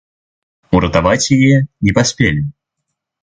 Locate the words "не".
1.87-1.91